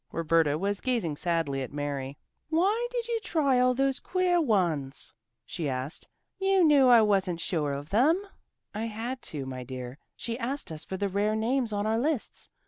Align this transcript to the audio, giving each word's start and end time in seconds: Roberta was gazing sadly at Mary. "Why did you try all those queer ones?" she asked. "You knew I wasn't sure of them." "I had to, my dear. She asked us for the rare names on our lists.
Roberta 0.11 0.57
was 0.57 0.81
gazing 0.81 1.15
sadly 1.15 1.61
at 1.61 1.71
Mary. 1.71 2.17
"Why 2.49 2.87
did 2.89 3.07
you 3.07 3.19
try 3.19 3.59
all 3.59 3.75
those 3.75 3.99
queer 3.99 4.41
ones?" 4.41 5.13
she 5.45 5.69
asked. 5.69 6.07
"You 6.39 6.63
knew 6.63 6.87
I 6.87 7.03
wasn't 7.03 7.39
sure 7.39 7.73
of 7.73 7.91
them." 7.91 8.19
"I 8.73 8.85
had 8.85 9.21
to, 9.29 9.45
my 9.45 9.63
dear. 9.63 9.99
She 10.15 10.39
asked 10.39 10.71
us 10.71 10.83
for 10.83 10.97
the 10.97 11.07
rare 11.07 11.35
names 11.35 11.71
on 11.71 11.85
our 11.85 11.99
lists. 11.99 12.49